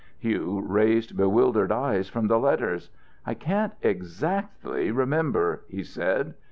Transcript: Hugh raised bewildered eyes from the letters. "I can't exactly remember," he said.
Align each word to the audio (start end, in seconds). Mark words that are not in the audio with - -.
Hugh 0.17 0.65
raised 0.67 1.15
bewildered 1.15 1.71
eyes 1.71 2.09
from 2.09 2.25
the 2.25 2.39
letters. 2.39 2.89
"I 3.23 3.35
can't 3.35 3.73
exactly 3.83 4.89
remember," 4.89 5.63
he 5.69 5.83
said. 5.83 6.33